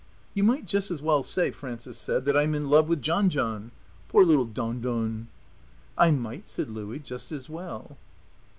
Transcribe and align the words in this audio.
"You 0.33 0.43
might 0.43 0.65
just 0.65 0.89
as 0.89 0.99
well 0.99 1.21
say," 1.21 1.51
Frances 1.51 1.95
said, 1.95 2.25
"that 2.25 2.35
I'm 2.35 2.55
in 2.55 2.71
love 2.71 2.89
with 2.89 3.03
John 3.03 3.29
John. 3.29 3.69
Poor 4.07 4.25
little 4.25 4.45
Don 4.45 4.81
Don!" 4.81 5.27
"I 5.95 6.09
might," 6.09 6.47
said 6.47 6.71
Louie, 6.71 6.97
"just 6.97 7.31
as 7.31 7.47
well." 7.47 7.99